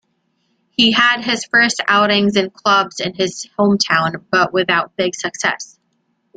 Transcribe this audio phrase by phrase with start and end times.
[0.71, 5.79] He had his first outings in clubs in his hometown but without big success.